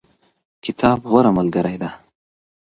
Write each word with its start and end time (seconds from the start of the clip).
کتاب 0.63 0.99
غوره 1.11 1.31
ملګری 1.37 1.75
دی. 1.81 1.89